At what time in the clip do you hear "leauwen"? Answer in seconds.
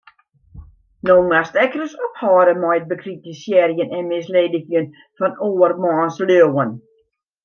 6.27-6.73